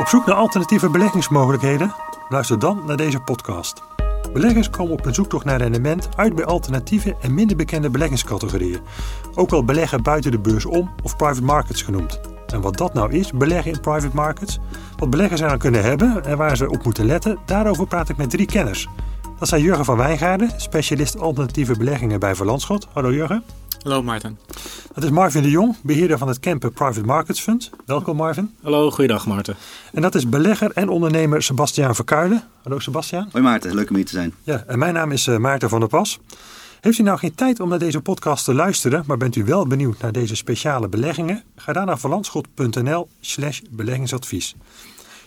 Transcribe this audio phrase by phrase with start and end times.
[0.00, 1.94] Op zoek naar alternatieve beleggingsmogelijkheden?
[2.28, 3.82] Luister dan naar deze podcast.
[4.32, 8.80] Beleggers komen op een zoektocht naar rendement uit bij alternatieve en minder bekende beleggingscategorieën.
[9.34, 12.20] Ook wel beleggen buiten de beurs om of private markets genoemd.
[12.46, 14.58] En wat dat nou is, beleggen in private markets,
[14.96, 18.30] wat beleggers eraan kunnen hebben en waar ze op moeten letten, daarover praat ik met
[18.30, 18.88] drie kenners.
[19.38, 22.86] Dat zijn Jurgen van Wijngaarden, specialist alternatieve beleggingen bij Verlandschot.
[22.92, 23.44] Hallo Jurgen.
[23.82, 24.38] Hallo Maarten.
[24.94, 27.70] Dat is Marvin de Jong, beheerder van het Kempen Private Markets Fund.
[27.86, 28.54] Welkom Marvin.
[28.62, 29.56] Hallo, goeiedag Maarten.
[29.92, 32.42] En dat is belegger en ondernemer Sebastiaan Verkuilen.
[32.62, 33.28] Hallo Sebastiaan.
[33.32, 34.34] Hoi Maarten, leuk om hier te zijn.
[34.42, 36.20] Ja, en mijn naam is uh, Maarten van der Pas.
[36.80, 39.66] Heeft u nou geen tijd om naar deze podcast te luisteren, maar bent u wel
[39.66, 41.42] benieuwd naar deze speciale beleggingen?
[41.56, 44.56] Ga dan naar verlandschot.nl slash beleggingsadvies.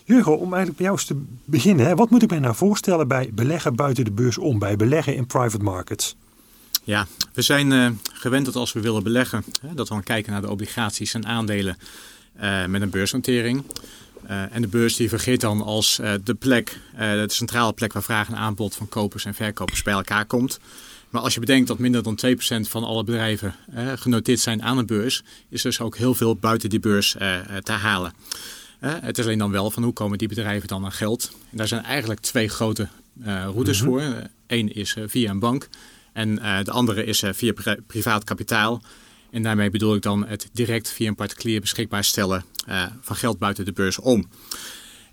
[0.04, 1.86] Jurgen, om eigenlijk bij jou eens te beginnen.
[1.86, 5.16] Hè, wat moet ik mij nou voorstellen bij beleggen buiten de beurs om, bij beleggen
[5.16, 6.16] in private markets?
[6.86, 10.32] Ja, we zijn uh, gewend dat als we willen beleggen, hè, dat we dan kijken
[10.32, 11.78] naar de obligaties en aandelen
[12.42, 13.64] uh, met een beursnotering.
[14.26, 18.28] Uh, en de beurs die vergeet dan als de plek, de centrale plek waar vraag
[18.28, 20.60] en aanbod van kopers en verkopers bij elkaar komt.
[21.10, 22.36] Maar als je bedenkt dat minder dan 2%
[22.70, 23.56] van alle bedrijven
[23.96, 27.12] genoteerd zijn aan een beurs, is dus ook heel veel buiten die beurs
[27.64, 28.14] te halen.
[28.80, 31.32] het is alleen dan wel van hoe komen die bedrijven dan aan geld.
[31.52, 32.88] En daar zijn eigenlijk twee grote
[33.24, 34.00] routes mm -hmm.
[34.00, 34.30] voor.
[34.48, 35.70] Eén is via een bank
[36.14, 38.82] en uh, de andere is uh, via pri privaat kapitaal.
[39.32, 43.38] En daarmee bedoel ik dan het direct via een particulier beschikbaar stellen uh, van geld
[43.38, 44.30] buiten de beurs om.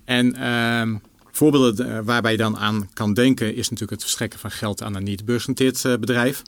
[0.05, 0.97] En ehm,
[1.31, 5.03] voorbeelden waarbij je dan aan kan denken is natuurlijk het verstrekken van geld aan een
[5.03, 6.43] niet beursgenoteerd bedrijf.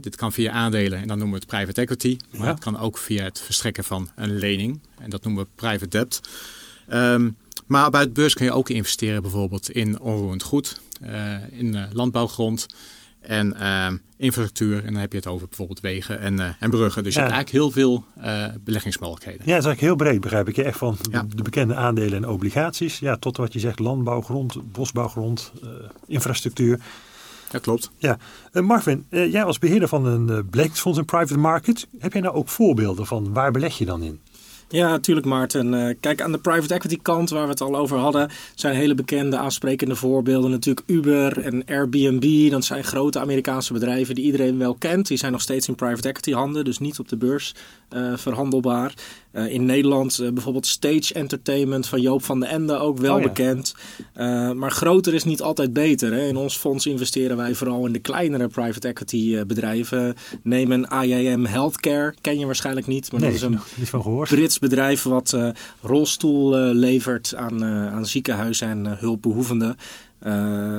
[0.00, 2.16] Dit kan via aandelen en dan noemen we het private equity.
[2.30, 4.80] Maar het kan ook via het verstrekken van een lening.
[4.98, 6.20] En dat noemen we private debt.
[6.92, 10.80] Um, maar bij het beurs kun je ook investeren bijvoorbeeld in onroerend goed,
[11.50, 12.66] in landbouwgrond
[13.22, 14.84] en uh, infrastructuur.
[14.84, 17.04] En dan heb je het over bijvoorbeeld wegen en, uh, en bruggen.
[17.04, 17.20] Dus ja.
[17.20, 19.40] je hebt eigenlijk heel veel uh, beleggingsmogelijkheden.
[19.46, 20.56] Ja, dat is eigenlijk heel breed, begrijp ik.
[20.56, 21.22] Echt van ja.
[21.22, 22.98] de, de, bekende aandelen en obligaties.
[22.98, 25.52] Ja, tot wat je zegt, landbouwgrond, bosbouwgrond,
[26.06, 26.80] infrastructuur.
[27.50, 27.90] Dat klopt.
[27.98, 28.18] Ja,
[28.52, 33.06] Marvin, jij als beheerder van een beleggingsfonds in private market, heb jij nou ook voorbeelden
[33.06, 34.20] van waar beleg je dan in?
[34.72, 35.72] Ja, natuurlijk Maarten.
[35.72, 38.94] Uh, kijk, aan de private equity kant waar we het al over hadden, zijn hele
[38.94, 40.50] bekende aansprekende voorbeelden.
[40.50, 42.50] Natuurlijk Uber en Airbnb.
[42.50, 45.06] Dat zijn grote Amerikaanse bedrijven die iedereen wel kent.
[45.06, 47.54] Die zijn nog steeds in private equity handen, dus niet op de beurs
[47.90, 48.94] uh, verhandelbaar.
[49.32, 53.28] Uh, in Nederland bijvoorbeeld Stage Entertainment van Joop van den Ende, ook wel oh, ja.
[53.28, 53.74] bekend.
[54.54, 56.12] maar groter is niet altijd beter.
[56.12, 56.26] Hè.
[56.26, 60.14] In ons fonds investeren wij vooral in de kleinere private equity bedrijven.
[60.42, 64.26] Neem een IAM Healthcare, ken je waarschijnlijk niet, maar nee, dat is een van.
[64.28, 65.36] Brits bedrijf wat
[65.82, 69.76] rolstoel levert aan, aan ziekenhuizen en hulpbehoevenden.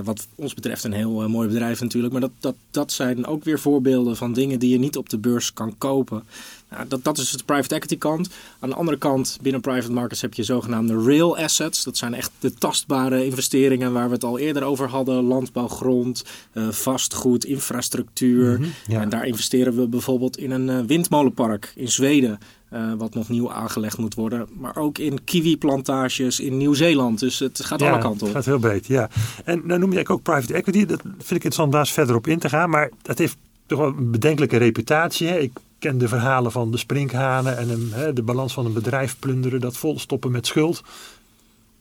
[0.03, 2.13] Wat ons betreft een heel mooi bedrijf natuurlijk.
[2.13, 5.17] Maar dat, dat, dat zijn ook weer voorbeelden van dingen die je niet op de
[5.17, 6.23] beurs kan kopen.
[6.69, 8.29] Nou, dat, dat is de private equity kant.
[8.59, 11.83] Aan de andere kant, binnen private markets heb je zogenaamde real assets.
[11.83, 15.23] Dat zijn echt de tastbare investeringen waar we het al eerder over hadden.
[15.23, 16.23] Landbouwgrond,
[16.69, 18.57] vastgoed, infrastructuur.
[18.57, 19.01] Mm -hmm, ja.
[19.01, 22.39] En daar investeren we bijvoorbeeld in een windmolenpark in Zweden.
[22.73, 24.47] Uh, wat nog nieuw aangelegd moet worden.
[24.59, 27.19] Maar ook in kiwi-plantages in Nieuw-Zeeland.
[27.19, 28.33] Dus het gaat ja, alle kanten op.
[28.33, 29.09] Het gaat heel breed, ja.
[29.45, 30.85] En dan noem je ook private equity.
[30.85, 32.69] Dat vind ik interessant daar verder op in te gaan.
[32.69, 35.27] Maar dat heeft toch wel een bedenkelijke reputatie.
[35.27, 35.37] Hè?
[35.37, 39.15] Ik ken de verhalen van de sprinkhanen en een, hè, de balans van een bedrijf
[39.19, 39.61] plunderen.
[39.61, 40.83] Dat volstoppen met schuld.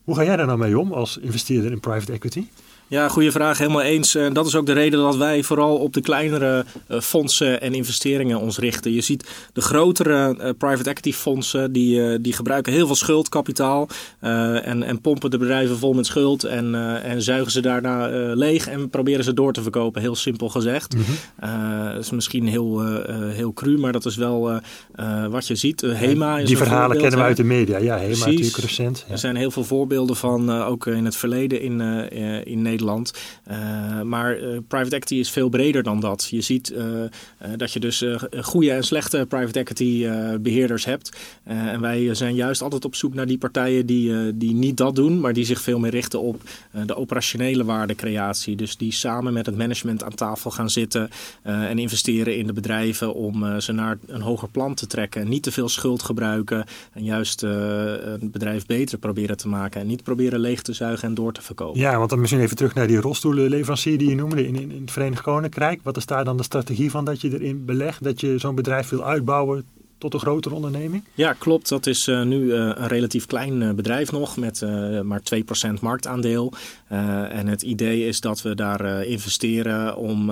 [0.05, 2.47] Hoe ga jij daar nou mee om als investeerder in private equity?
[2.93, 3.59] Ja, goede vraag.
[3.59, 4.15] Helemaal eens.
[4.15, 7.75] En dat is ook de reden dat wij vooral op de kleinere uh, fondsen en
[7.75, 8.93] investeringen ons richten.
[8.93, 13.89] Je ziet de grotere uh, private equity fondsen, die, die gebruiken heel veel schuldkapitaal.
[14.21, 18.91] en, en pompen de bedrijven vol met schuld en, en zuigen ze daarna leeg en
[18.91, 20.01] proberen ze door te verkopen.
[20.01, 20.95] Heel simpel gezegd.
[20.95, 21.93] Mm -hmm.
[21.93, 24.61] dat is misschien heel, heel cru, maar dat is wel
[25.31, 25.81] wat je ziet.
[25.81, 27.79] HEMA is Die verhalen kennen we uit de media.
[27.79, 28.25] Ja, HEMA Precies.
[28.25, 29.05] natuurlijk recent.
[29.07, 29.13] Ja.
[29.13, 31.81] Er zijn heel veel voorbeelden van, ook in het verleden in,
[32.45, 32.81] in Nederland.
[32.83, 33.13] Nederland.
[33.51, 36.29] Uh, maar uh, private equity is veel breder dan dat.
[36.31, 37.03] Je ziet uh,
[37.57, 38.05] dat je dus
[38.41, 40.09] goede en slechte private equity
[40.41, 41.17] beheerders hebt.
[41.45, 45.21] en wij zijn juist altijd op zoek naar die partijen die, die niet dat doen,
[45.21, 46.43] maar die zich veel meer richten op
[46.87, 48.57] de operationele waardecreatie.
[48.57, 51.11] Dus die samen met het management aan tafel gaan zitten
[51.43, 55.29] en investeren in de bedrijven om ze naar een hoger plan te trekken.
[55.29, 59.81] Niet te veel schuld gebruiken en juist een bedrijf beter proberen te maken.
[59.81, 61.81] En niet proberen leeg te zuigen en door te verkopen.
[61.81, 64.91] Ja, want dan misschien even terug naar die rolstoelenleverancier die je noemde in, in, het
[64.91, 65.81] Verenigd Koninkrijk.
[65.83, 68.05] Wat is daar dan de strategie van dat je erin belegt?
[68.05, 69.65] Dat je zo'n bedrijf wil uitbouwen
[70.03, 71.05] tot een grotere onderneming?
[71.15, 71.69] Ja, klopt.
[71.69, 74.61] Dat is nu een relatief klein bedrijf nog met
[75.03, 76.53] maar 2% marktaandeel.
[77.29, 80.31] en het idee is dat we daar investeren om,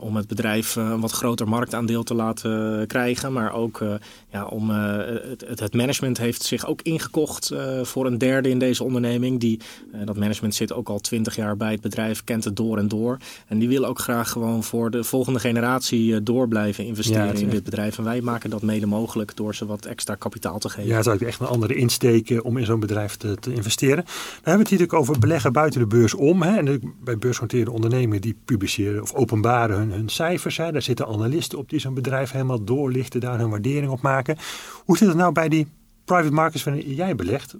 [0.00, 3.32] om het bedrijf een wat groter marktaandeel te laten krijgen.
[3.32, 3.82] Maar ook
[4.30, 7.52] ja, om, het, het, management heeft zich ook ingekocht
[7.82, 9.40] voor een derde in deze onderneming.
[9.40, 9.60] Die,
[10.04, 13.18] dat management zit ook al 20 jaar bij het bedrijf, kent het door en door.
[13.48, 17.64] En die wil ook graag gewoon voor de volgende generatie door blijven investeren in dit
[17.64, 17.98] bedrijf.
[17.98, 20.90] En wij maken dat mede mogelijk door ze wat extra kapitaal te geven.
[20.90, 24.04] Ja, is eigenlijk echt een andere insteken om in zo'n bedrijf te, te investeren.
[24.04, 26.42] Dan hebben we het natuurlijk over beleggen buiten de beurs om.
[26.42, 26.56] Hè.
[26.56, 30.56] En bij beursgenoteerde ondernemingen die publiceren of openbaren hun, hun cijfers.
[30.56, 30.72] Hè.
[30.72, 34.36] Daar zitten analisten op die zo'n bedrijf helemaal doorlichten, daar hun waardering op maken.
[34.84, 35.66] Hoe zit het nou bij die
[36.04, 37.56] private markets waarin jij belegt?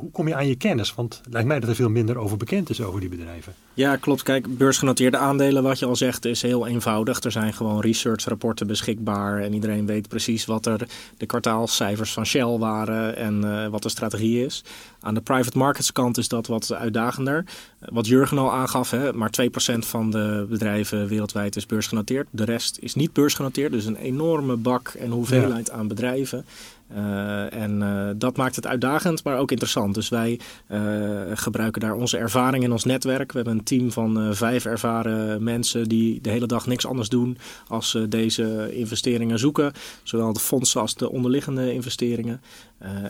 [0.00, 0.94] Hoe kom je aan je kennis?
[0.94, 3.54] Want het lijkt mij dat er veel minder over bekend is over die bedrijven.
[3.74, 4.22] Ja, klopt.
[4.22, 7.22] Kijk, beursgenoteerde aandelen, wat je al zegt, is heel eenvoudig.
[7.22, 12.58] Er zijn gewoon research-rapporten beschikbaar en iedereen weet precies wat er de kwartaalcijfers van Shell
[12.58, 14.64] waren en uh, wat de strategie is.
[15.00, 17.44] Aan de private markets kant is dat wat uitdagender.
[17.78, 19.30] Wat Jurgen al aangaf, hè, maar
[19.74, 22.26] 2% van de bedrijven wereldwijd is beursgenoteerd.
[22.30, 26.44] De rest is niet beursgenoteerd, dus een enorme bak en hoeveelheid aan bedrijven.
[26.92, 29.94] Uh, en uh, dat maakt het uitdagend, maar ook interessant.
[29.94, 30.40] Dus wij
[30.70, 33.32] uh, gebruiken daar onze ervaring in ons netwerk.
[33.32, 37.38] We hebben een team van vijf ervaren mensen die de hele dag niks anders doen
[37.68, 39.72] als deze investeringen zoeken.
[40.02, 42.40] Zowel de fondsen als de onderliggende investeringen.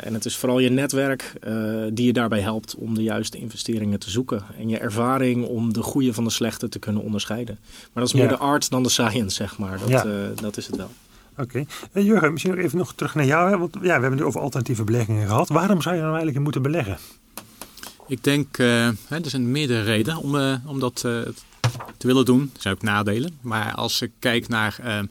[0.01, 1.33] en het is vooral je netwerk
[1.93, 4.43] die je daarbij helpt om de juiste investeringen te zoeken.
[4.59, 7.59] En je ervaring om de goede van de slechte te kunnen onderscheiden.
[7.63, 9.79] Maar dat is meer de art dan de science, zeg maar.
[9.79, 10.05] Dat, ja.
[10.41, 10.91] dat is het wel.
[11.39, 11.67] Oké.
[11.93, 12.05] Okay.
[12.05, 13.51] Jurgen, misschien nog even nog terug naar jou.
[13.51, 13.59] Hè?
[13.59, 15.49] Want ja, we hebben het over alternatieve beleggingen gehad.
[15.49, 16.99] Waarom zou je nou eigenlijk in moeten beleggen?
[18.09, 20.95] Ik denk, uh, er zijn meerdere redenen om, uh, om dat
[21.97, 22.51] te willen doen.
[22.55, 23.39] Er zijn ook nadelen.
[23.41, 25.05] Maar als ik kijk naar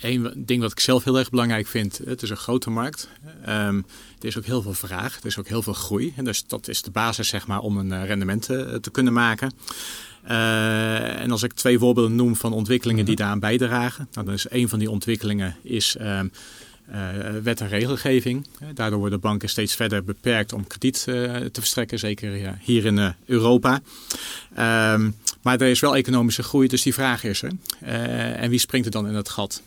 [0.00, 2.00] één ding wat ik zelf heel erg belangrijk vind.
[2.04, 3.08] Het is een grote markt.
[3.48, 3.86] Um,
[4.20, 5.18] er is ook heel veel vraag.
[5.20, 6.12] Er is ook heel veel groei.
[6.16, 9.52] En dus dat is de basis zeg maar, om een rendement te kunnen maken.
[10.30, 14.46] Uh, en als ik twee voorbeelden noem van ontwikkelingen die daaraan bijdragen, nou, dan is
[14.50, 16.20] een van die ontwikkelingen is uh,
[16.90, 17.08] uh,
[17.42, 18.46] wet en regelgeving.
[18.74, 23.80] Daardoor worden banken steeds verder beperkt om krediet te verstrekken, zeker hier in Europa.
[24.54, 25.10] Ehm,
[25.42, 27.52] maar er is wel economische groei, dus die vraag is er.
[28.36, 29.62] en wie springt er dan in het gat?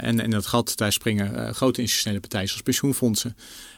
[0.00, 3.36] en in dat gat daar springen grote institutionele partijen zoals pensioenfondsen.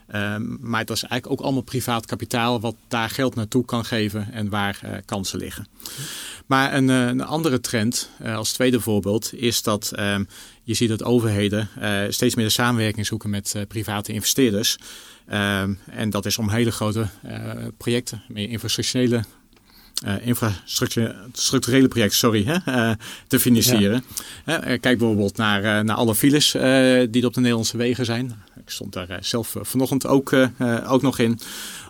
[0.09, 4.33] Ehm, maar dat is eigenlijk ook allemaal privaat kapitaal wat daar geld naartoe kan geven
[4.33, 5.67] en waar uh, kansen liggen.
[6.47, 10.25] Maar een, uh, een andere trend, uh, als tweede voorbeeld, is dat ehm,
[10.63, 11.69] je ziet dat overheden
[12.09, 14.79] steeds meer de samenwerking zoeken met private investeerders.
[15.33, 17.09] Um, en dat is om hele grote
[17.77, 19.25] projecten, meer infrastructurele
[20.07, 22.95] uh, infrastructurele projecten sorry, hè, uh,
[23.27, 24.05] te financieren.
[24.47, 24.69] Ja.
[24.69, 26.53] Uh, kijk bijvoorbeeld naar, naar alle files
[27.11, 28.43] die op de Nederlandse wegen zijn.
[28.69, 30.33] Ik stond daar zelf vanochtend ook,
[30.87, 31.39] ook nog in.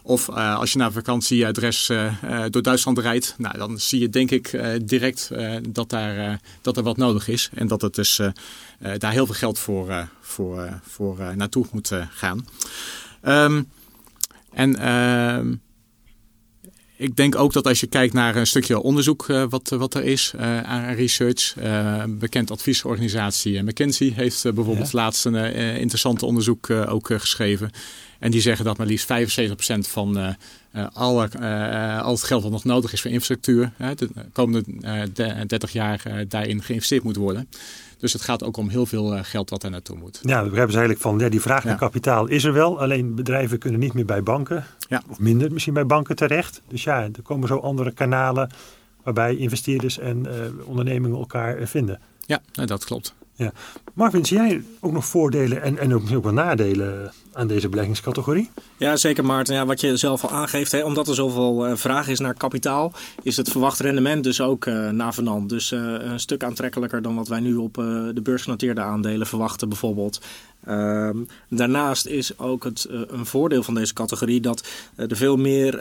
[0.03, 1.91] Of als je naar vakantieadres
[2.51, 5.31] door Duitsland rijdt, nou, dan zie je denk ik direct
[5.69, 7.51] dat, daar, dat er wat nodig is.
[7.55, 8.21] En dat het dus
[8.99, 12.47] daar heel veel geld voor, voor, voor naartoe moet gaan.
[13.23, 13.69] Um,
[14.53, 15.55] en ehm,
[16.99, 20.05] ik denk ook dat als je kijkt naar een stukje onderzoek uh, wat, wat er
[20.05, 21.55] is uh, aan research.
[21.63, 24.99] Uh, bekend adviesorganisatie McKinsey heeft bijvoorbeeld ja.
[24.99, 27.71] laatst een interessante onderzoek ook geschreven.
[28.19, 30.37] En die zeggen dat maar liefst 75% van
[30.93, 31.29] alle,
[32.03, 34.65] al het geld wat nog nodig is voor infrastructuur de komende
[35.47, 37.49] 30 jaar daarin geïnvesteerd moet worden.
[37.99, 40.21] Dus het gaat ook om heel veel eh, geld wat er naartoe moet.
[40.23, 42.81] Ja, we hebben ze eigenlijk van ja, die vraag naar kapitaal is er wel.
[42.81, 44.65] Alleen bedrijven kunnen niet meer bij banken.
[44.89, 45.03] Ja.
[45.09, 46.63] Of minder misschien bij banken terecht.
[46.69, 48.51] Dus ja, er komen zo andere kanalen
[49.03, 52.01] waarbij investeerders en uh, ondernemingen elkaar eh, vinden.
[52.27, 53.15] Ja, dat klopt.
[53.39, 53.53] Ja.
[53.95, 58.51] Marvin, zie jij ook nog voordelen en, en ook, ook wel nadelen aan deze beleggingscategorie?
[58.77, 59.55] Ja, zeker Maarten.
[59.55, 62.93] Ja, wat je zelf al aangeeft, hè, omdat er zoveel uh, vraag is naar kapitaal,
[63.23, 65.49] is het verwacht rendement dus ook uh, navenant.
[65.49, 67.75] Dus uh, een stuk aantrekkelijker dan wat wij nu op
[68.15, 70.21] de beursgenoteerde aandelen verwachten bijvoorbeeld.
[70.65, 71.17] Ehm,
[71.49, 75.81] daarnaast is ook het, een voordeel van deze categorie dat er veel meer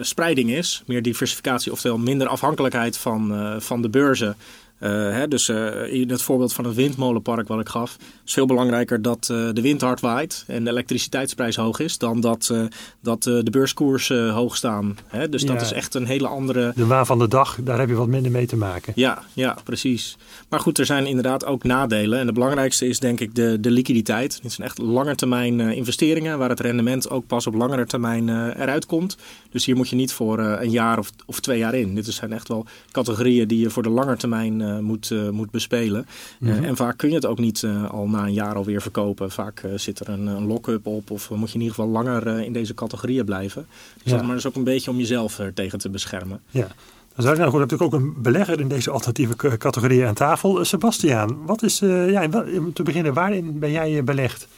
[0.00, 4.36] spreiding is, meer diversificatie, oftewel minder afhankelijkheid van, van de beurzen.
[4.80, 8.46] Uh, hè, dus uh, in het voorbeeld van het windmolenpark wat ik gaf, is veel
[8.46, 12.54] belangrijker dat uh, de wind hard waait en de elektriciteitsprijs hoog is, dan dat,
[13.00, 14.98] dat de beurskoersen hoog staan.
[15.06, 15.28] Hè?
[15.28, 15.52] Dus ja.
[15.52, 16.72] dat is echt een hele andere.
[16.74, 18.92] De waan van de dag, daar heb je wat minder mee te maken.
[18.96, 20.16] Ja, ja, precies.
[20.48, 22.18] Maar goed, er zijn inderdaad ook nadelen.
[22.18, 24.42] En de belangrijkste is denk ik de, de liquiditeit.
[24.42, 28.28] Dit zijn echt langetermijn investeringen, waar het rendement ook pas op langere termijn
[28.58, 29.16] eruit komt.
[29.50, 31.94] Dus hier moet je niet voor een jaar of, of twee jaar in.
[31.94, 36.06] Dit zijn echt wel categorieën die je voor de lange termijn termijn moet, moet bespelen.
[36.38, 36.64] Mhm.
[36.64, 39.30] en vaak kun je het ook niet al na een jaar alweer verkopen.
[39.30, 42.52] Vaak zit er een, een lock-up op of moet je in ieder geval langer in
[42.52, 43.66] deze categorieën blijven.
[44.02, 44.18] Dus ja.
[44.18, 46.40] maar dat is ook een beetje om jezelf er tegen te beschermen.
[46.50, 46.68] Ja.
[47.14, 50.14] Dan zou ik nou goed, heb ik ook een belegger in deze alternatieve categorieën aan
[50.14, 50.64] tafel.
[50.64, 54.48] Sebastiaan, wat is, ja, om te beginnen, waarin ben jij belegd?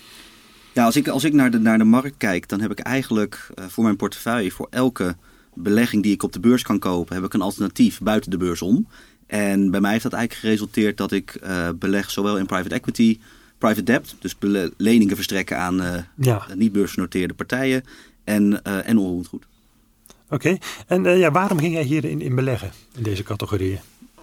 [0.73, 3.51] Ja, als ik, als ik naar, de, naar de markt kijk, dan heb ik eigenlijk
[3.59, 5.17] uh, voor mijn portefeuille, voor elke
[5.55, 8.63] belegging die ik op de beurs kan kopen, heb ik een alternatief buiten de beurs
[8.63, 8.87] om.
[9.29, 13.19] En bij mij heeft dat eigenlijk geresulteerd dat ik uh, beleg zowel in private equity,
[13.59, 14.37] private debt, dus
[14.77, 16.47] leningen verstrekken aan uh, ja.
[16.55, 17.85] niet beursgenoteerde partijen
[18.25, 19.47] en, en onroerend goed.
[20.31, 23.79] Oké, en ja, waarom ging jij hierin in beleggen, in deze categorieën?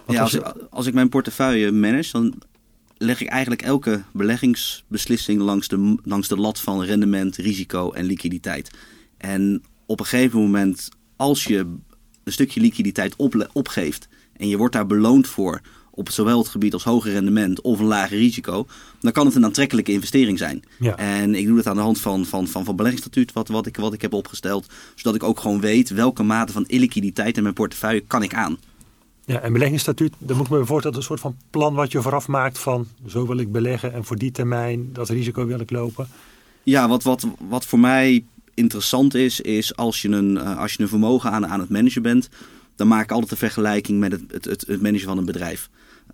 [0.06, 2.34] ja, als, ik, als ik mijn portefeuille manage, dan
[2.96, 8.70] leg ik eigenlijk elke beleggingsbeslissing langs de, langs de lat van rendement, risico en liquiditeit.
[9.16, 11.58] En op een gegeven moment, als je
[12.24, 14.08] een stukje liquiditeit op, opgeeft
[14.38, 15.60] en je wordt daar beloond voor
[15.96, 18.66] op zowel het gebied als hoger rendement of een lager risico,
[19.00, 20.64] dan kan het een aantrekkelijke investering zijn.
[20.78, 20.96] Ja.
[20.96, 23.76] En ik doe dat aan de hand van, van, van, van beleggingsstatuut, wat, wat, ik,
[23.76, 27.54] wat ik heb opgesteld, zodat ik ook gewoon weet welke mate van illiquiditeit in mijn
[27.54, 28.58] portefeuille kan ik aan.
[29.24, 32.28] Ja, en beleggingsstatuut, dan moet ik me voorstellen, een soort van plan wat je vooraf
[32.28, 36.08] maakt van zo wil ik beleggen en voor die termijn dat risico wil ik lopen.
[36.62, 38.24] Ja, wat, wat, wat voor mij
[38.54, 42.02] interessant is, is als je een, uh, als je een vermogen aan, aan het managen
[42.02, 42.28] bent,
[42.76, 45.68] dan maak ik altijd een vergelijking met het, het, het, het managen van een bedrijf.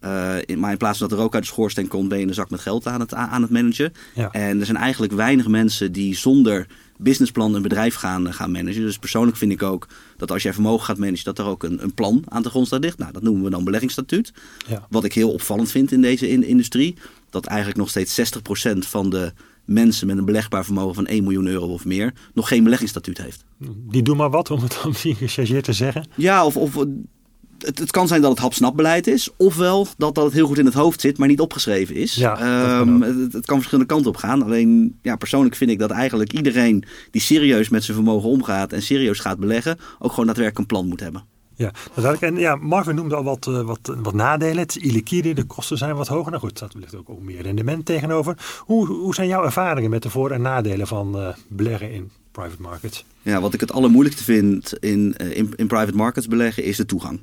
[0.04, 2.26] Uh, in, maar in plaats van dat er ook uit de schoorsteen komt, ben je
[2.26, 3.92] een zak met geld aan het, aan het managen.
[4.14, 4.31] Ja.
[4.31, 6.66] En er zijn eigenlijk weinig mensen die zonder
[6.97, 8.81] businessplan een bedrijf gaan, gaan managen.
[8.81, 11.83] Dus persoonlijk vind ik ook dat als jij vermogen gaat managen, dat er ook een,
[11.83, 12.99] een plan aan de grondslag ligt.
[12.99, 14.33] Nou, dat noemen we dan beleggingsstatuut.
[14.69, 14.87] Ja.
[14.90, 16.97] Wat ik heel opvallend vind in deze in, industrie,
[17.31, 19.33] dat eigenlijk nog steeds 60% van de
[19.64, 23.45] mensen met een belegbaar vermogen van 1 miljoen euro of meer nog geen beleggingsstatuut heeft.
[23.90, 26.07] Die doen maar wat, om het dan gechargeerd te zeggen.
[26.14, 26.75] Ja, of, of
[27.59, 29.31] het, het, kan zijn dat het hap-snap-beleid is.
[29.37, 32.14] Ofwel dat, dat het heel goed in het hoofd zit, maar niet opgeschreven is.
[32.14, 34.42] Ja, um, het, het, kan verschillende kanten op gaan.
[34.42, 38.83] Alleen ja, persoonlijk vind ik dat eigenlijk iedereen die serieus met zijn vermogen omgaat en
[38.83, 41.25] serieus gaat beleggen, ook gewoon daadwerkelijk een plan moet hebben.
[41.62, 44.59] Ja, dat en ja, Marvin noemde al wat, uh, wat, wat nadelen.
[44.59, 46.31] Het is illiquide, de kosten zijn wat hoger.
[46.31, 48.37] Nou goed, dat ligt ook, ook meer rendement tegenover.
[48.59, 52.62] Hoe, hoe zijn jouw ervaringen met de voor- en nadelen van uh, beleggen in private
[52.62, 53.04] markets?
[53.23, 56.87] Ja, wat ik het allermoeilijkste vind in, uh, in, in private markets beleggen is de
[56.87, 57.21] toegang.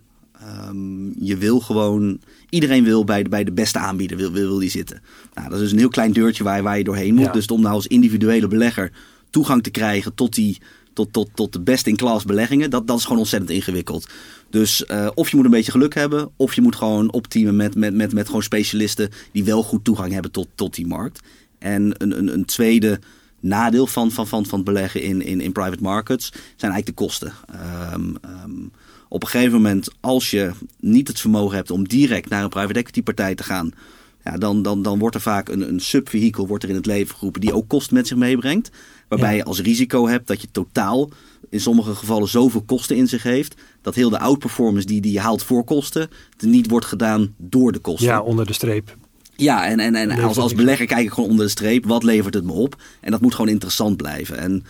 [0.68, 2.20] Um, je wil gewoon,
[2.50, 5.02] iedereen wil bij de, bij de beste aanbieder wil, wil, wil die zitten.
[5.34, 7.34] Nou, dat is dus een heel klein deurtje waar, waar je doorheen moet.
[7.34, 8.92] Dus om nou als individuele belegger
[9.30, 10.58] toegang te krijgen tot, die,
[11.00, 14.10] tot, tot, tot de best-in-class beleggingen, dat, dat is gewoon ontzettend ingewikkeld.
[14.50, 17.76] Dus uh, of je moet een beetje geluk hebben, of je moet gewoon opteamen met,
[17.76, 21.20] met, met, met gewoon specialisten die wel goed toegang hebben tot, tot die markt.
[21.60, 23.00] En een, een, een tweede
[23.40, 27.04] nadeel van, van, van, van het beleggen in, in, in private markets zijn eigenlijk de
[27.04, 27.34] kosten.
[27.94, 28.72] Um, um,
[29.10, 32.80] op een gegeven moment, als je niet het vermogen hebt om direct naar een private
[32.80, 33.72] equity partij te gaan,
[34.24, 37.16] ja, dan, dan, dan wordt er vaak een, een subvehikel wordt er in het leven
[37.16, 38.70] geroepen die ook kosten met zich meebrengt.
[39.10, 41.10] Waarbij je als risico hebt dat je totaal
[41.50, 43.56] in sommige gevallen zoveel kosten in zich heeft.
[43.82, 47.80] Dat heel de outperformance die, die je haalt voor kosten, niet wordt gedaan door de
[47.80, 48.08] kosten.
[48.08, 48.98] Ja, onder de streep.
[49.36, 51.86] Ja, en, en, en als, als belegger kijk ik gewoon onder de streep.
[51.86, 52.82] Wat levert het me op?
[53.02, 54.38] En dat moet gewoon interessant blijven.
[54.38, 54.64] En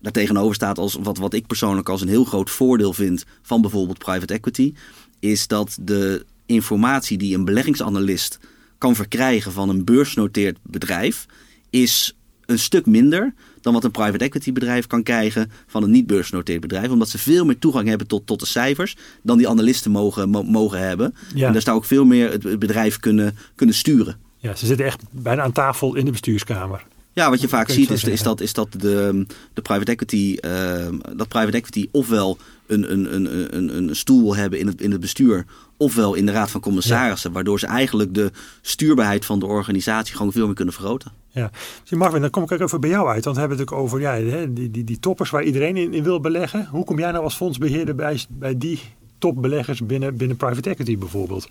[0.00, 3.98] daartegenover staat als wat, wat ik persoonlijk als een heel groot voordeel vind van bijvoorbeeld
[3.98, 4.74] private equity,
[5.20, 8.38] is dat de informatie die een beleggingsanalist
[8.78, 11.26] kan verkrijgen van een beursnoteerd bedrijf,
[11.70, 12.16] is
[12.48, 16.60] een stuk minder dan wat een private equity bedrijf kan krijgen van een niet beursgenoteerd
[16.60, 16.90] bedrijf.
[16.90, 20.78] Omdat ze veel meer toegang hebben tot, tot de cijfers dan die analisten mogen, mogen
[20.78, 21.14] hebben.
[21.34, 21.46] Ja.
[21.46, 24.16] En daar zou ook veel meer het bedrijf kunnen, kunnen sturen.
[24.36, 26.84] Ja, ze zitten echt bijna aan tafel in de bestuurskamer.
[27.12, 30.88] Ja, wat je vaak ziet is, is, dat, is dat de, de private equity, uh,
[31.16, 34.90] dat private equity ofwel een, een, een, een, een stoel wil hebben in het, in
[34.90, 35.44] het bestuur,
[35.78, 38.30] ofwel in de raad van commissarissen, waardoor ze eigenlijk de
[38.60, 41.12] stuurbaarheid van de organisatie gewoon veel meer kunnen vergroten.
[41.28, 41.50] Ja,
[41.82, 43.24] dus Marvin, dan kom ik ook even bij jou uit.
[43.24, 46.02] Want we hebben het ook over ja, die, die, die toppers waar iedereen in, in
[46.02, 46.66] wil beleggen.
[46.70, 48.80] Hoe kom jij nou als fondsbeheerder bij, bij die
[49.18, 51.48] topbeleggers binnen, binnen private equity bijvoorbeeld?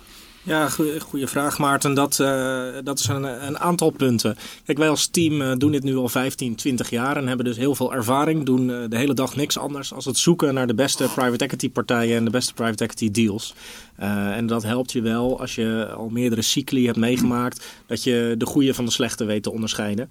[0.48, 0.69] Ja,
[1.00, 1.93] goede vraag Maarten.
[1.93, 4.38] Dat, uh, dat is een, een, aantal punten.
[4.65, 7.57] Kijk, wij als team uh, doen dit nu al 15, 20 jaar en hebben dus
[7.57, 8.46] heel veel ervaring.
[8.46, 11.69] Doen uh, de hele dag niks anders als het zoeken naar de beste private equity
[11.69, 13.53] partijen en de beste private equity deals.
[13.97, 18.45] En dat helpt je wel als je al meerdere cycli hebt meegemaakt, dat je de
[18.45, 20.09] goede van de slechte weet te onderscheiden.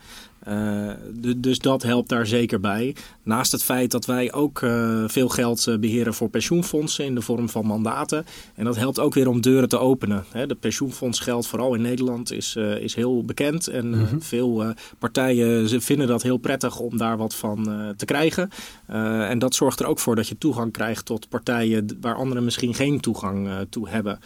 [0.49, 0.91] Uh,
[1.37, 2.95] dus dat helpt daar zeker bij.
[3.23, 7.49] Naast het feit dat wij ook uh, veel geld beheren voor pensioenfondsen in de vorm
[7.49, 8.27] van mandaten.
[8.55, 10.25] En dat helpt ook weer om deuren te openen.
[10.31, 13.67] Hè, de pensioenfondsgeld, vooral in Nederland, is, is heel bekend.
[13.69, 14.23] En mm -hmm.
[14.23, 18.51] veel partijen vinden dat heel prettig om daar wat van te krijgen.
[18.87, 22.75] En dat zorgt er ook voor dat je toegang krijgt tot partijen waar anderen misschien
[22.75, 24.19] geen toegang toe toe hebben.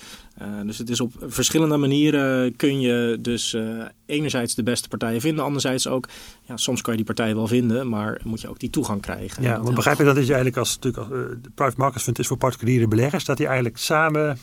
[0.67, 3.57] dus het is op verschillende manieren kun je dus
[4.07, 6.09] enerzijds de beste partijen vinden, anderzijds ook,
[6.43, 9.43] ja, soms kan je die partijen wel vinden, maar moet je ook die toegang krijgen.
[9.43, 11.09] Ja, want begrijp ik dat je eigenlijk als, natuurlijk,
[11.43, 14.39] de private markets fund is voor particuliere beleggers, dat die eigenlijk samen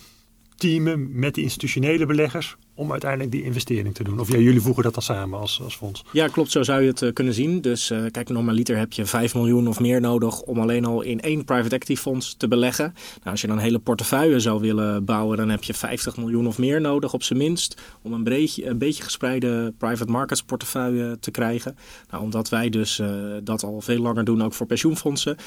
[0.55, 4.19] teamen met de institutionele beleggers om uiteindelijk die investering te doen?
[4.19, 6.03] Of jullie voegen dat dan samen als, als fonds?
[6.11, 6.51] Ja, klopt.
[6.51, 7.61] Zo zou je het uh, kunnen zien.
[7.61, 11.21] Dus uh, kijk, normaliter heb je 5 miljoen of meer nodig om alleen al in
[11.21, 12.93] één private equity fonds te beleggen.
[13.17, 16.47] Nou, als je dan een hele portefeuille zou willen bouwen, dan heb je 50 miljoen
[16.47, 21.17] of meer nodig op zijn minst om een beetje, een beetje gespreide private markets portefeuille
[21.19, 21.77] te krijgen.
[22.09, 23.07] Nou, omdat wij dus uh,
[23.43, 25.37] dat al veel langer doen, ook voor pensioenfondsen,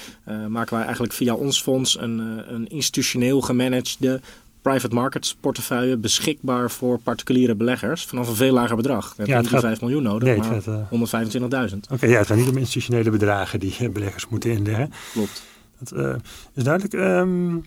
[0.49, 2.19] maken wij eigenlijk via ons fonds een,
[2.55, 4.21] een institutioneel gemanagede
[4.63, 9.15] private markets portefeuille beschikbaar voor particuliere beleggers vanaf een veel lager bedrag.
[9.17, 11.11] We hebben niet 5 miljoen nodig, nee, maar
[11.63, 11.71] uh...
[11.71, 11.77] 125.000.
[11.93, 14.93] Oké, ja, het gaat niet om institutionele bedragen die eh, beleggers moeten inleggen.
[15.13, 15.43] Klopt.
[15.79, 16.15] Dat uh,
[16.55, 16.95] is duidelijk.
[16.95, 17.65] Um,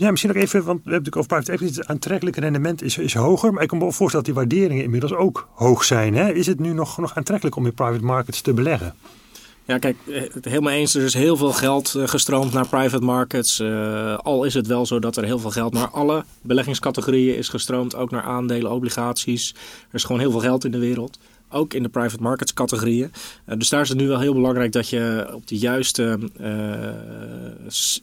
[0.00, 1.78] ja, misschien nog even, want we hebben natuurlijk over private equity.
[1.78, 3.52] Het aantrekkelijke rendement is, is hoger.
[3.52, 6.14] Maar ik kan me voorstellen dat die waarderingen inmiddels ook hoog zijn.
[6.14, 6.32] Hè?
[6.32, 8.94] Is het nu nog, nog aantrekkelijk om in private markets te beleggen?
[9.70, 10.94] Ja, kijk, eh, helemaal eens.
[10.94, 13.60] Er is heel veel geld eh, gestroomd naar private markets.
[13.60, 17.48] Uh, al is het wel zo dat er heel veel geld naar alle beleggingscategorieën is
[17.48, 17.94] gestroomd.
[17.94, 19.54] Ook naar aandelen, obligaties.
[19.88, 21.18] Er is gewoon heel veel geld in de wereld
[21.50, 23.12] ook in de private markets categorieën.
[23.48, 26.54] Uh, dus daar is het nu wel heel belangrijk dat je op de juiste uh,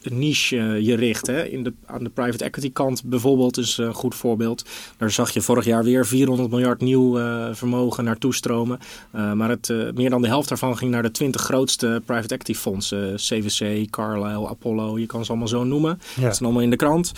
[0.02, 1.26] niche uh, je richt.
[1.26, 1.44] Hè.
[1.44, 4.64] In de, aan de private equity kant bijvoorbeeld is een goed voorbeeld.
[4.96, 7.16] Daar zag je vorig jaar weer 400 miljard nieuw
[7.54, 8.78] vermogen naartoe stromen.
[9.10, 13.14] maar het, meer dan de helft daarvan ging naar de 20 grootste private equity fondsen.
[13.14, 16.00] CVC, Carlyle, Apollo, je kan ze allemaal zo noemen.
[16.16, 16.22] Ja.
[16.22, 17.12] Dat zijn allemaal in de krant.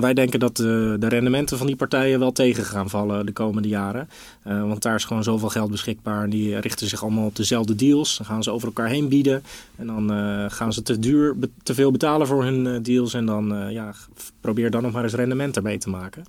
[0.00, 3.68] wij denken dat de, de rendementen van die partijen wel tegen gaan vallen de komende
[3.68, 4.08] jaren.
[4.42, 6.30] want daar is gewoon zoveel geld beschikbaar.
[6.30, 8.16] Die richten zich allemaal op dezelfde deals.
[8.16, 9.42] Dan gaan ze over elkaar heen bieden.
[9.76, 13.14] En dan uh, gaan ze te duur, te veel betalen voor hun uh, deals.
[13.14, 13.94] En dan uh, ja,
[14.40, 16.24] probeer dan nog maar eens rendement ermee te maken.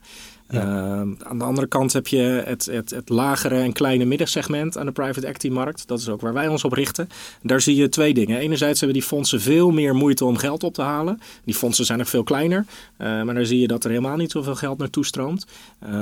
[0.49, 0.61] Ja.
[1.23, 4.91] aan de andere kant heb je het, het, het lagere en kleine middensegment aan de
[4.91, 5.87] private equity markt.
[5.87, 7.09] Dat is ook waar wij ons op richten.
[7.41, 8.39] Daar zie je twee dingen.
[8.39, 11.19] Enerzijds hebben die fondsen veel meer moeite om geld op te halen.
[11.43, 12.65] Die fondsen zijn nog veel kleiner.
[12.97, 15.45] maar daar zie je dat er helemaal niet zoveel geld naartoe stroomt.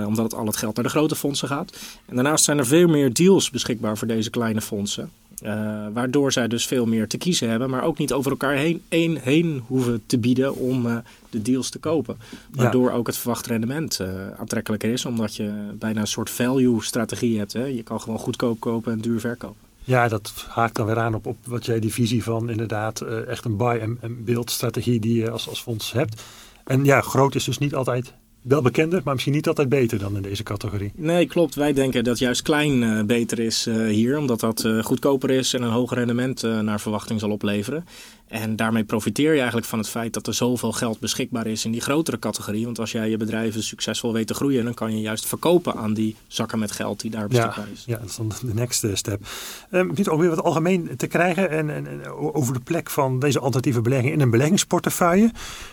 [0.06, 1.78] omdat het al het geld naar de grote fondsen gaat.
[2.06, 5.12] En daarnaast zijn er veel meer deals beschikbaar voor deze kleine fondsen.
[5.44, 8.81] Uh, waardoor zij dus veel meer te kiezen hebben, maar ook niet over elkaar heen,
[8.90, 10.98] één heen hoeven te bieden om uh,
[11.29, 12.18] de deals te kopen.
[12.51, 14.07] Waardoor ook het verwacht rendement uh,
[14.38, 17.53] aantrekkelijker is, omdat je bijna een soort value-strategie hebt.
[17.53, 17.66] Hè?
[17.66, 19.62] Je kan gewoon goedkoop kopen en duur verkopen.
[19.84, 23.46] Ja, dat haakt dan weer aan op, op wat jij die visie van inderdaad echt
[23.46, 26.22] een buy- en build strategie die je als, als fonds hebt.
[26.64, 30.16] En ja, groot is dus niet altijd wel bekender, maar misschien niet altijd beter dan
[30.16, 30.92] in deze categorie.
[30.96, 31.56] Nee, klopt.
[31.56, 35.53] Wij denken dat juist klein uh, beter is uh, hier, omdat dat uh, goedkoper is
[35.53, 37.86] en een hoger rendement naar verwachting zal opleveren.
[38.27, 41.72] En daarmee profiteer je eigenlijk van het feit dat er zoveel geld beschikbaar is in
[41.72, 42.66] die grotere categorie.
[42.66, 45.94] Want als jij je bedrijven succesvol weet te groeien, dan kan je juist verkopen aan
[45.94, 47.83] die zakken met geld die daar beschikbaar is.
[47.86, 49.25] Ja, dat is dan de next step.
[49.72, 53.40] Um, niet ook weer wat algemeen te krijgen en, en, over de plek van deze
[53.40, 55.31] alternatieve belegging in een beleggingsportefeuille.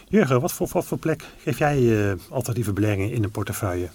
[0.08, 3.88] Jurgen, wat voor, wat voor plek geef jij uh, alternatieve beleggingen in een portefeuille?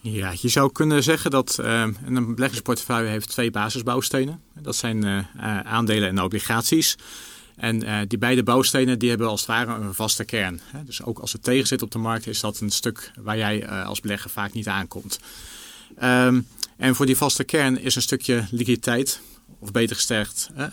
[0.00, 4.40] Ja, je zou kunnen zeggen dat uh, een beleggingsportefeuille heeft twee basisbouwstenen.
[4.60, 5.20] Dat zijn uh,
[5.60, 6.96] aandelen en obligaties.
[7.58, 10.60] En uh, die beide bouwstenen die hebben als het ware een vaste kern.
[10.64, 10.84] Hè?
[10.84, 13.62] Dus ook als het tegen zit op de markt, is dat een stuk waar jij
[13.62, 15.20] uh, als belegger vaak niet aankomt.
[16.02, 19.20] Um, en voor die vaste kern is een stukje liquiditeit,
[19.58, 20.66] of beter gezegd, uh,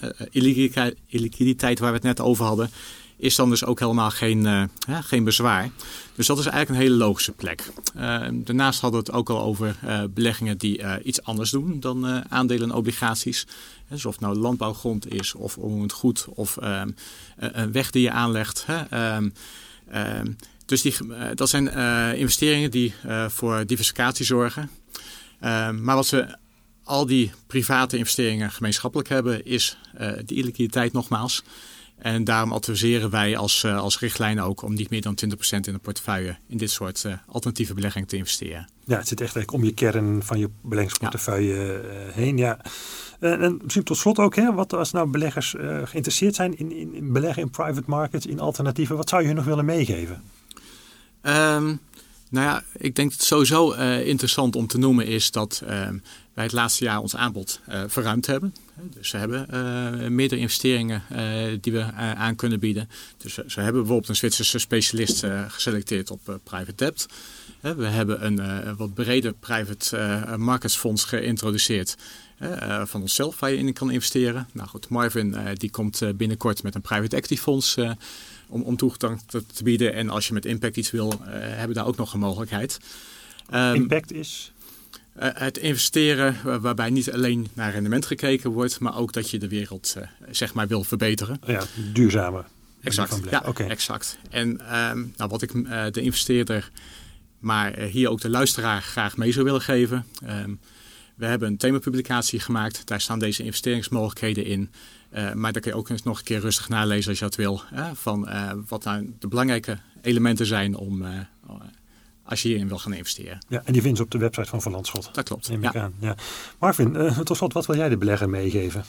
[1.07, 2.69] illiquiditeit waar we het net over hadden,
[3.17, 5.69] is dan dus ook helemaal geen, uh, geen bezwaar.
[6.15, 7.71] Dus dat is eigenlijk een hele logische plek.
[7.95, 12.31] Uh, daarnaast hadden we het ook al over uh, beleggingen die iets anders doen dan
[12.31, 13.47] aandelen en obligaties.
[13.89, 16.89] Dus of het nou landbouwgrond is, of onroerend goed, of ehm,
[17.37, 18.63] een weg die je aanlegt.
[18.65, 18.83] Hè.
[18.89, 19.29] Ehm,
[19.89, 20.31] ehm,
[20.65, 20.95] dus die,
[21.33, 21.67] dat zijn
[22.17, 22.93] investeringen die
[23.27, 24.69] voor diversificatie zorgen.
[25.81, 26.37] maar wat ze
[26.85, 29.77] al die private investeringen gemeenschappelijk hebben, is
[30.25, 31.43] de illiquiditeit nogmaals.
[31.97, 35.73] En daarom adviseren wij als, uh, als richtlijn ook om niet meer dan 20% in
[35.73, 38.69] de portefeuille in dit soort uh, alternatieve beleggingen te investeren.
[38.85, 42.13] Ja, het zit echt eigenlijk om je kern van je beleggingsportefeuille ja.
[42.13, 42.37] heen.
[42.37, 42.59] Ja.
[43.19, 47.13] en misschien tot slot ook, hè, wat als nou beleggers geïnteresseerd zijn in, in, in,
[47.13, 50.23] beleggen in private markets, in alternatieven, wat zou je hun nog willen meegeven?
[51.21, 51.79] Um,
[52.29, 53.71] nou ja, ik denk dat het sowieso
[54.01, 55.97] interessant om te noemen is dat ehm,
[56.35, 58.55] wij het laatste jaar ons aanbod uh, verruimd hebben.
[58.93, 61.19] Dus we hebben uh, meerdere investeringen uh,
[61.61, 62.89] die we aan kunnen bieden.
[63.17, 67.05] Dus ze hebben bijvoorbeeld een Zwitserse specialist geselecteerd op private debt.
[67.59, 71.95] we hebben een wat breder private markets fonds geïntroduceerd.
[72.83, 74.47] van onszelf waar je in kan investeren.
[74.51, 77.77] Nou goed, Marvin die komt binnenkort met een private equity fonds
[78.47, 79.93] om, om toegang te, bieden.
[79.93, 82.79] En als je met impact iets wil, hebben we daar ook nog een mogelijkheid.
[83.53, 84.51] Um, impact is?
[85.19, 89.95] Het investeren waarbij niet alleen naar rendement gekeken wordt, maar ook dat je de wereld
[90.31, 91.39] zeg maar wil verbeteren.
[91.45, 92.45] Ja, duurzamer.
[92.81, 94.17] Exact, ja, exact.
[94.29, 95.51] En ehm, nou, wat ik
[95.93, 96.71] de investeerder,
[97.39, 100.05] maar hier ook de luisteraar graag mee zou willen geven.
[100.25, 100.53] Ehm,
[101.15, 102.87] we hebben een themapublicatie gemaakt.
[102.87, 104.71] Daar staan deze investeringsmogelijkheden in.
[105.33, 107.61] Maar daar kun je ook eens nog een keer rustig nalezen als je dat wil.
[107.93, 108.29] van
[108.67, 111.05] wat nou de belangrijke elementen zijn om
[112.25, 113.39] als je hierin wil gaan investeren.
[113.47, 115.09] Ja, en die vindt ze op de website van Van Landschot.
[115.13, 115.49] Dat klopt.
[115.49, 115.81] Neem ik ja.
[115.81, 115.93] aan.
[115.99, 116.15] Ja.
[116.59, 118.83] Marvin, tot slot, wat wil jij de belegger meegeven?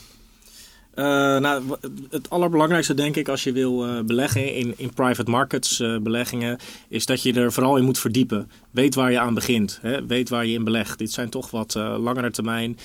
[0.97, 1.03] Uh,
[1.37, 1.63] nou,
[2.09, 6.57] het allerbelangrijkste denk ik als je wil uh, beleggen in, in private markets uh, beleggingen,
[6.87, 8.51] is dat je er vooral in moet verdiepen.
[8.71, 10.05] Weet waar je aan begint, hè?
[10.05, 10.97] weet waar je in belegt.
[10.97, 12.77] Dit zijn toch wat langere termijn,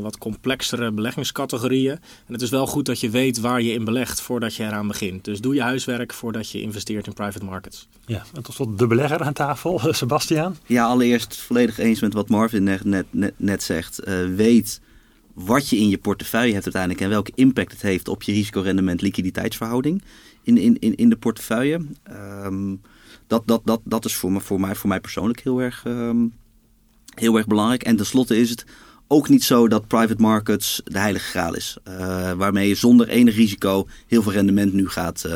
[0.00, 1.92] wat complexere beleggingscategorieën.
[2.26, 4.86] En het is wel goed dat je weet waar je in belegt voordat je eraan
[4.86, 5.24] begint.
[5.24, 7.88] Dus doe je huiswerk voordat je investeert in private markets.
[8.06, 10.56] Ja, en tot slot de belegger aan tafel, Sebastiaan.
[10.66, 14.00] Ja, allereerst volledig eens met wat Marvin net, net, net zegt.
[14.36, 14.80] weet
[15.44, 19.00] wat je in je portefeuille hebt uiteindelijk en welke impact het heeft op je risicorendement
[19.00, 20.02] liquiditeitsverhouding
[20.42, 21.86] in, in, in, de portefeuille.
[22.02, 22.74] Ehm,
[23.26, 26.32] dat, dat, dat, dat is voor, me, voor, mij, voor mij persoonlijk heel erg, um,
[27.14, 27.82] heel erg belangrijk.
[27.82, 28.64] En tenslotte is het
[29.06, 31.76] ook niet zo dat private markets de heilige graal is.
[31.88, 35.32] Uh, waarmee je zonder enig risico heel veel rendement nu gaat, uh,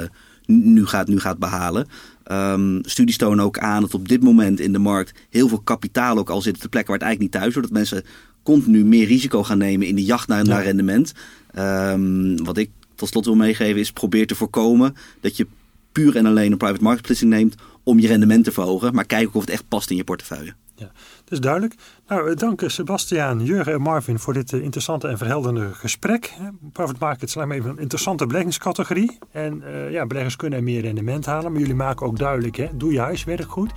[0.46, 1.86] nu gaat, nu gaat behalen.
[2.32, 6.18] Um, studies tonen ook aan dat op dit moment in de markt heel veel kapitaal
[6.18, 7.66] ook al zit op de plekken waar het eigenlijk niet thuis hoort.
[7.66, 8.04] Dat mensen
[8.42, 11.12] continu meer risico gaan nemen in de jacht naar, naar rendement.
[11.58, 15.46] Um, wat ik tot slot wil meegeven is probeer te voorkomen dat je
[15.92, 18.94] puur en alleen een private market beslissing neemt om je rendement te verhogen.
[18.94, 20.54] Maar kijk ook of het echt past in je portefeuille.
[20.76, 20.92] Ja,
[21.32, 21.74] is duidelijk.
[22.06, 26.32] Nou, eh, dank Sebastiaan, Jurgen en Marvin voor dit eh, interessante en verhelderende gesprek.
[26.72, 29.18] Private markets zijn even een interessante beleggingscategorie.
[29.30, 31.52] En uh, ja, beleggers kunnen er meer rendement halen.
[31.52, 33.72] Maar jullie maken ook duidelijk, hè, doe je huiswerk goed.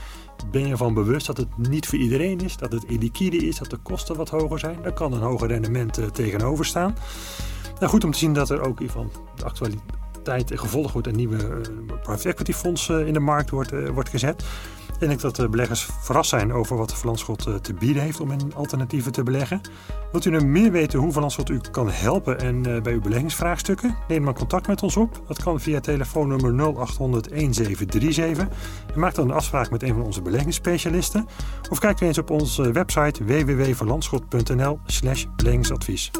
[0.52, 3.70] Ben je ervan bewust dat het niet voor iedereen is, dat het illiquide is, dat
[3.70, 4.78] de kosten wat hoger zijn.
[4.82, 6.96] Daar kan een hoger rendement uh, tegenover staan.
[7.80, 10.05] Nou, goed om te zien dat er ook van de actualiteit
[10.46, 14.44] gevolgd wordt en nieuwe uh, private equity fondsen in de markt wordt, wordt gezet.
[15.00, 18.32] En ik dat de beleggers verrast zijn over wat Verlandschot eh, te bieden heeft om
[18.32, 19.62] in alternatieven te beleggen.
[20.12, 23.96] Wilt u nu meer weten hoe Verlandschot u kan helpen en eh, bij uw beleggingsvraagstukken?
[24.08, 25.22] Neem dan contact met ons op.
[25.28, 28.48] Dat kan via telefoonnummer 0800 1737.
[28.94, 31.28] En maak dan een afspraak met een van onze beleggingsspecialisten.
[31.70, 34.80] Of kijk eens op onze website www.verlandschot.nl
[35.36, 36.12] beleggingadvies.